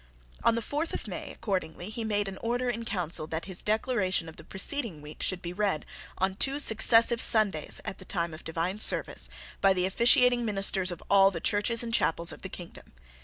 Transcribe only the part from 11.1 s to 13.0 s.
the churches and chapels of the kingdom.